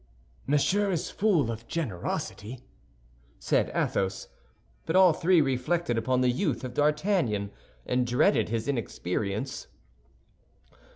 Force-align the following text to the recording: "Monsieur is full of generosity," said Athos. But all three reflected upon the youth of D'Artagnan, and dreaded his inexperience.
"Monsieur 0.47 0.89
is 0.89 1.11
full 1.11 1.51
of 1.51 1.67
generosity," 1.67 2.59
said 3.37 3.69
Athos. 3.71 4.29
But 4.87 4.95
all 4.95 5.13
three 5.13 5.41
reflected 5.41 5.95
upon 5.95 6.21
the 6.21 6.31
youth 6.31 6.63
of 6.63 6.73
D'Artagnan, 6.73 7.51
and 7.85 8.07
dreaded 8.07 8.49
his 8.49 8.67
inexperience. 8.67 9.67